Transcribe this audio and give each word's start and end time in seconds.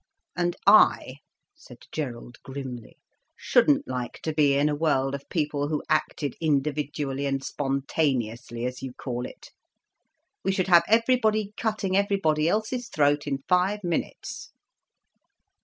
"And 0.35 0.55
I," 0.65 1.17
said 1.53 1.85
Gerald 1.91 2.37
grimly, 2.41 2.97
"shouldn't 3.37 3.87
like 3.87 4.19
to 4.23 4.33
be 4.33 4.55
in 4.55 4.67
a 4.67 4.73
world 4.73 5.13
of 5.13 5.29
people 5.29 5.67
who 5.67 5.83
acted 5.91 6.35
individually 6.41 7.27
and 7.27 7.43
spontaneously, 7.43 8.65
as 8.65 8.81
you 8.81 8.93
call 8.95 9.27
it. 9.27 9.51
We 10.43 10.53
should 10.53 10.69
have 10.69 10.85
everybody 10.87 11.53
cutting 11.55 11.95
everybody 11.95 12.49
else's 12.49 12.89
throat 12.89 13.27
in 13.27 13.43
five 13.47 13.83
minutes." 13.83 14.49